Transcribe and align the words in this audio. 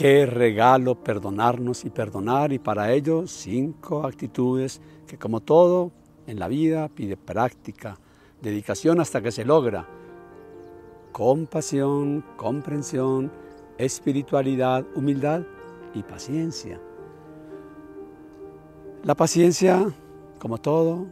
Qué 0.00 0.24
regalo 0.24 0.94
perdonarnos 0.94 1.84
y 1.84 1.90
perdonar 1.90 2.54
y 2.54 2.58
para 2.58 2.90
ello 2.90 3.26
cinco 3.26 4.06
actitudes 4.06 4.80
que 5.06 5.18
como 5.18 5.40
todo 5.40 5.92
en 6.26 6.38
la 6.38 6.48
vida 6.48 6.88
pide 6.88 7.18
práctica, 7.18 7.98
dedicación 8.40 8.98
hasta 8.98 9.20
que 9.20 9.30
se 9.30 9.44
logra. 9.44 9.86
Compasión, 11.12 12.24
comprensión, 12.38 13.30
espiritualidad, 13.76 14.86
humildad 14.94 15.42
y 15.92 16.02
paciencia. 16.02 16.80
La 19.04 19.14
paciencia, 19.14 19.84
como 20.38 20.56
todo, 20.56 21.08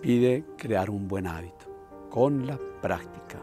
pide 0.00 0.46
crear 0.56 0.88
un 0.88 1.08
buen 1.08 1.26
hábito 1.26 1.66
con 2.08 2.46
la 2.46 2.58
práctica. 2.80 3.36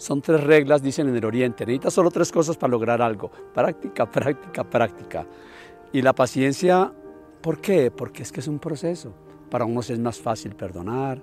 Son 0.00 0.22
tres 0.22 0.42
reglas, 0.42 0.82
dicen 0.82 1.10
en 1.10 1.16
el 1.16 1.24
Oriente. 1.26 1.66
Necesitas 1.66 1.92
solo 1.92 2.10
tres 2.10 2.32
cosas 2.32 2.56
para 2.56 2.70
lograr 2.70 3.02
algo. 3.02 3.30
Práctica, 3.52 4.10
práctica, 4.10 4.64
práctica. 4.64 5.26
Y 5.92 6.00
la 6.00 6.14
paciencia, 6.14 6.90
¿por 7.42 7.60
qué? 7.60 7.90
Porque 7.90 8.22
es 8.22 8.32
que 8.32 8.40
es 8.40 8.48
un 8.48 8.58
proceso. 8.58 9.12
Para 9.50 9.66
unos 9.66 9.90
es 9.90 9.98
más 9.98 10.18
fácil 10.18 10.56
perdonar, 10.56 11.20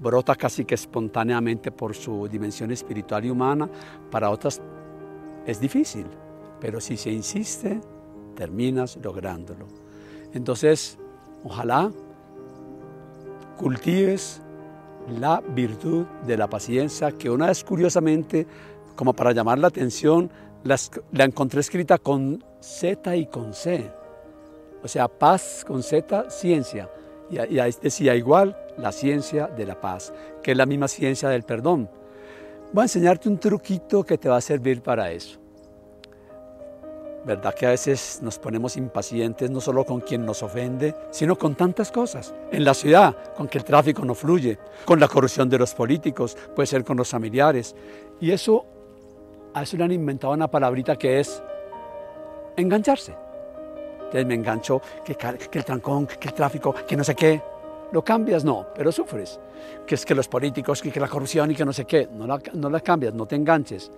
brota 0.00 0.34
casi 0.34 0.64
que 0.64 0.74
espontáneamente 0.74 1.70
por 1.70 1.94
su 1.94 2.26
dimensión 2.26 2.72
espiritual 2.72 3.24
y 3.24 3.30
humana. 3.30 3.70
Para 4.10 4.30
otras 4.30 4.60
es 5.46 5.60
difícil, 5.60 6.06
pero 6.60 6.80
si 6.80 6.96
se 6.96 7.12
insiste, 7.12 7.80
terminas 8.34 8.98
lográndolo. 9.00 9.68
Entonces, 10.34 10.98
ojalá 11.44 11.92
cultives 13.56 14.42
la 15.10 15.40
virtud 15.40 16.04
de 16.26 16.36
la 16.36 16.48
paciencia, 16.48 17.12
que 17.12 17.30
una 17.30 17.46
vez 17.46 17.64
curiosamente, 17.64 18.46
como 18.96 19.12
para 19.12 19.32
llamar 19.32 19.58
la 19.58 19.68
atención, 19.68 20.30
la, 20.64 20.76
encontré 21.24 21.60
escrita 21.60 21.98
con 21.98 22.44
Z 22.60 23.16
y 23.16 23.26
con 23.26 23.54
C. 23.54 23.90
O 24.82 24.88
sea, 24.88 25.08
paz 25.08 25.64
con 25.66 25.82
Z, 25.82 26.30
ciencia. 26.30 26.88
Y, 27.30 27.38
y 27.38 27.60
decía 27.82 28.14
igual 28.14 28.56
la 28.76 28.92
ciencia 28.92 29.46
de 29.46 29.66
la 29.66 29.80
paz, 29.80 30.12
que 30.42 30.52
es 30.52 30.56
la 30.56 30.66
misma 30.66 30.88
ciencia 30.88 31.28
del 31.28 31.42
perdón. 31.42 31.88
Voy 32.72 32.82
a 32.82 32.84
enseñarte 32.84 33.28
un 33.28 33.38
truquito 33.38 34.04
que 34.04 34.18
te 34.18 34.28
va 34.28 34.36
a 34.36 34.40
servir 34.40 34.82
para 34.82 35.10
eso. 35.10 35.38
¿Verdad 37.28 37.54
que 37.54 37.66
a 37.66 37.70
veces 37.70 38.20
nos 38.22 38.38
ponemos 38.38 38.78
impacientes 38.78 39.50
no 39.50 39.60
solo 39.60 39.84
con 39.84 40.00
quien 40.00 40.24
nos 40.24 40.42
ofende, 40.42 40.94
sino 41.10 41.36
con 41.36 41.54
tantas 41.54 41.92
cosas? 41.92 42.34
En 42.50 42.64
la 42.64 42.72
ciudad, 42.72 43.14
con 43.36 43.48
que 43.48 43.58
el 43.58 43.64
tráfico 43.64 44.02
no 44.02 44.14
fluye, 44.14 44.58
con 44.86 44.98
la 44.98 45.08
corrupción 45.08 45.46
de 45.50 45.58
los 45.58 45.74
políticos, 45.74 46.38
puede 46.56 46.66
ser 46.66 46.84
con 46.84 46.96
los 46.96 47.10
familiares. 47.10 47.76
Y 48.18 48.30
eso, 48.30 48.64
a 49.52 49.62
eso 49.62 49.76
le 49.76 49.84
han 49.84 49.92
inventado 49.92 50.32
una 50.32 50.48
palabrita 50.50 50.96
que 50.96 51.20
es 51.20 51.42
engancharse. 52.56 53.14
Entonces 53.98 54.24
me 54.24 54.34
engancho, 54.34 54.80
que, 55.04 55.14
que 55.14 55.58
el 55.58 55.66
trancón, 55.66 56.06
que 56.06 56.28
el 56.28 56.34
tráfico, 56.34 56.74
que 56.74 56.96
no 56.96 57.04
sé 57.04 57.14
qué. 57.14 57.42
¿Lo 57.92 58.02
cambias? 58.02 58.42
No, 58.42 58.68
pero 58.74 58.90
sufres. 58.90 59.38
Que 59.86 59.96
es 59.96 60.06
que 60.06 60.14
los 60.14 60.28
políticos, 60.28 60.80
que, 60.80 60.98
la 60.98 61.08
corrupción 61.08 61.50
y 61.50 61.54
que 61.54 61.66
no 61.66 61.74
sé 61.74 61.84
qué. 61.84 62.08
No 62.10 62.26
la, 62.26 62.40
no 62.54 62.70
la 62.70 62.80
cambias, 62.80 63.12
no 63.12 63.26
te 63.26 63.36
enganches. 63.36 63.90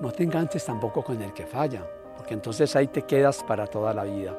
No 0.00 0.10
te 0.10 0.24
enganches 0.24 0.64
tampoco 0.64 1.04
con 1.04 1.22
el 1.22 1.32
que 1.32 1.46
falla 1.46 1.86
porque 2.20 2.34
entonces 2.34 2.76
ahí 2.76 2.86
te 2.86 3.00
quedas 3.00 3.42
para 3.42 3.66
toda 3.66 3.94
la 3.94 4.04
vida. 4.04 4.36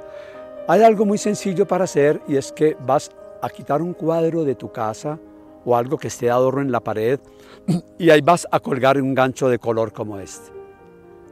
Hay 0.68 0.84
algo 0.84 1.04
muy 1.04 1.18
sencillo 1.18 1.68
para 1.68 1.86
hacer 1.86 2.22
y 2.28 2.36
es 2.36 2.52
que 2.52 2.78
vas 2.86 3.10
a 3.42 3.50
quitar 3.50 3.82
un 3.82 3.96
cuadro 3.96 4.44
de 4.44 4.54
tu 4.54 4.72
casa 4.72 5.18
o 5.66 5.76
algo 5.76 5.98
que 5.98 6.09
esté 6.09 6.30
adorno 6.30 6.62
en 6.62 6.72
la 6.72 6.80
pared 6.80 7.20
y 7.97 8.12
ahí 8.12 8.22
vas 8.22 8.47
a 8.52 8.59
colgar 8.59 9.02
un 9.02 9.16
gancho 9.16 9.50
de 9.50 9.58
color 9.58 9.94
como 9.94 10.20
este. 10.20 10.52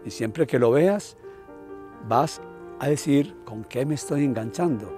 Y 0.04 0.10
siempre 0.10 0.48
que 0.48 0.58
lo 0.58 0.72
veas, 0.72 1.16
vas 2.08 2.42
a 2.80 2.88
decir 2.88 3.36
con 3.46 3.64
qué 3.64 3.86
me 3.86 3.94
estoy 3.94 4.24
enganchando. 4.24 4.92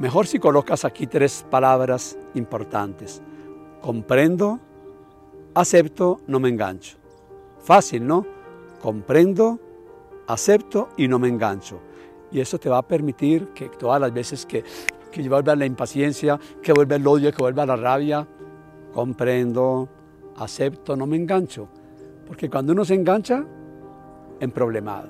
Mejor 0.00 0.26
si 0.26 0.38
colocas 0.38 0.84
aquí 0.84 1.06
tres 1.06 1.46
palabras 1.48 2.18
importantes. 2.34 3.22
Comprendo, 3.80 4.60
acepto, 5.54 6.20
no 6.26 6.40
me 6.40 6.50
engancho. 6.50 6.98
Fácil, 7.62 8.06
¿no? 8.06 8.26
Comprendo, 8.82 9.58
acepto 10.32 10.90
y 10.96 11.08
no 11.08 11.18
me 11.18 11.28
engancho. 11.28 11.80
Y 12.30 12.40
eso 12.40 12.58
te 12.58 12.68
va 12.68 12.78
a 12.78 12.82
permitir 12.82 13.48
que 13.48 13.68
todas 13.68 14.00
las 14.00 14.12
veces 14.12 14.46
que, 14.46 14.64
que 15.10 15.28
vuelva 15.28 15.56
la 15.56 15.66
impaciencia, 15.66 16.38
que 16.62 16.72
vuelva 16.72 16.96
el 16.96 17.06
odio, 17.06 17.32
que 17.32 17.42
vuelva 17.42 17.66
la 17.66 17.76
rabia, 17.76 18.26
comprendo, 18.92 19.88
acepto, 20.36 20.96
no 20.96 21.06
me 21.06 21.16
engancho. 21.16 21.68
Porque 22.26 22.48
cuando 22.48 22.72
uno 22.72 22.84
se 22.84 22.94
engancha, 22.94 23.44
en 24.38 24.50
problemado. 24.52 25.08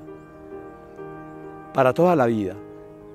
Para 1.73 1.93
toda 1.93 2.17
la 2.17 2.27
vida. 2.27 2.57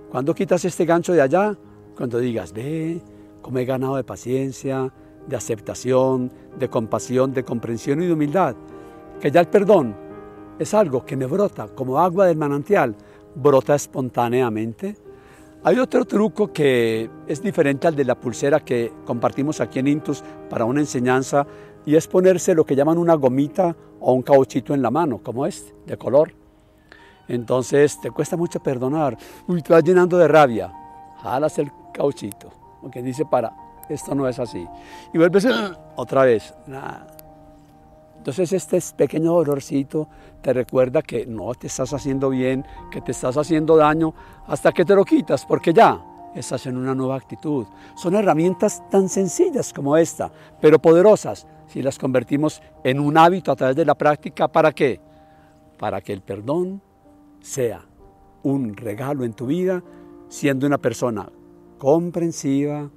Cuando 0.10 0.34
quitas 0.34 0.64
este 0.64 0.86
gancho 0.86 1.12
de 1.12 1.22
allá, 1.22 1.58
cuando 1.98 2.20
digas, 2.20 2.54
ve, 2.54 3.02
cómo 3.42 3.60
he 3.60 3.66
ganado 3.66 3.98
de 3.98 4.04
paciencia, 4.04 4.94
de 5.28 5.36
aceptación, 5.36 6.32
de 6.58 6.70
compasión, 6.70 7.34
de 7.34 7.44
comprensión 7.44 8.02
y 8.02 8.06
de 8.06 8.14
humildad. 8.14 8.56
Que 9.20 9.32
ya 9.32 9.42
el 9.42 9.48
perdón 9.48 10.05
es 10.60 10.74
algo 10.74 11.06
que 11.06 11.18
me 11.18 11.26
brota 11.26 11.68
como 11.68 12.00
agua 12.00 12.28
del 12.28 12.38
manantial, 12.38 12.96
brota 13.36 13.76
espontáneamente. 13.76 14.96
Hay 15.64 15.80
otro 15.80 16.06
truco 16.06 16.54
que 16.54 17.10
es 17.28 17.42
diferente 17.42 17.88
al 17.88 17.96
de 17.96 18.06
la 18.06 18.16
pulsera 18.16 18.60
que 18.60 18.92
compartimos 19.06 19.60
aquí 19.62 19.80
en 19.80 19.88
Intus 19.88 20.24
para 20.50 20.66
una 20.66 20.80
enseñanza 20.80 21.46
y 21.86 21.96
es 21.96 22.08
ponerse 22.08 22.54
lo 22.54 22.66
que 22.66 22.76
llaman 22.76 22.98
una 22.98 23.16
gomita 23.16 23.76
o 24.00 24.14
un 24.14 24.22
cauchito 24.22 24.74
en 24.74 24.82
la 24.82 24.92
mano, 24.92 25.20
como 25.24 25.46
este, 25.46 25.74
de 25.86 25.98
color. 25.98 26.34
Entonces 27.28 28.00
te 28.00 28.12
cuesta 28.12 28.38
mucho 28.38 28.60
perdonar. 28.62 29.18
Uy, 29.48 29.62
te 29.62 29.74
vas 29.74 29.84
llenando 29.84 30.18
de 30.18 30.28
rabia. 30.28 30.72
Jalas 31.22 31.58
el 31.58 31.72
cauchito. 31.94 32.52
Porque 32.82 33.02
dice 33.02 33.26
para, 33.26 33.52
esto 33.90 34.14
no 34.14 34.28
es 34.28 34.38
así. 34.38 34.66
Y 35.14 35.18
vuelves 35.18 35.48
otra 35.96 36.26
vez. 36.26 36.54
Entonces 38.26 38.54
este 38.54 38.80
pequeño 38.98 39.34
dolorcito 39.34 40.08
te 40.42 40.52
recuerda 40.52 41.04
que 41.04 41.28
no 41.28 41.54
te 41.54 41.68
estás 41.68 41.94
haciendo 41.94 42.32
bien, 42.32 42.66
que 42.90 43.00
te 43.00 43.12
estás 43.12 43.38
haciendo 43.38 43.78
daño, 43.78 44.16
hasta 44.48 44.72
que 44.72 44.84
te 44.84 44.96
lo 44.96 45.06
quitas, 45.06 45.46
porque 45.46 45.72
ya 45.72 46.04
estás 46.34 46.66
en 46.66 46.76
una 46.76 46.96
nueva 46.96 47.18
actitud. 47.18 47.68
Son 47.96 48.16
herramientas 48.16 48.82
tan 48.90 49.10
sencillas 49.10 49.72
como 49.72 49.96
esta, 49.96 50.32
pero 50.60 50.80
poderosas 50.80 51.46
si 51.68 51.84
las 51.84 52.00
convertimos 52.00 52.64
en 52.84 53.00
un 53.00 53.16
hábito 53.16 53.52
a 53.52 53.56
través 53.56 53.76
de 53.76 53.86
la 53.86 53.94
práctica. 53.94 54.48
¿Para 54.48 54.72
qué? 54.72 55.00
Para 55.78 56.02
que 56.02 56.12
el 56.12 56.24
perdón 56.24 56.82
sea 57.42 57.86
un 58.42 58.76
regalo 58.76 59.24
en 59.24 59.34
tu 59.34 59.46
vida, 59.46 59.84
siendo 60.30 60.66
una 60.66 60.80
persona 60.80 61.30
comprensiva, 61.78 62.90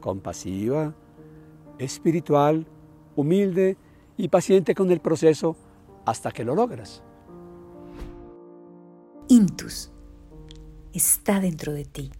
compasiva, 0.00 0.92
espiritual, 1.78 2.66
humilde 3.16 3.78
y 4.16 4.28
paciente 4.28 4.74
con 4.74 4.90
el 4.90 5.00
proceso 5.00 5.56
hasta 6.06 6.30
que 6.30 6.44
lo 6.44 6.54
logras. 6.54 7.02
Intus 9.28 9.90
está 10.92 11.40
dentro 11.40 11.72
de 11.72 11.84
ti. 11.84 12.10